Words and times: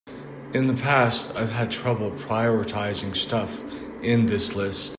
In 0.55 0.65
the 0.67 0.73
past 0.81 1.31
I've 1.35 1.51
had 1.51 1.69
trouble 1.69 2.09
prioritizing 2.09 3.15
stuff 3.15 3.61
in 4.01 4.25
this 4.25 4.55
list. 4.55 4.89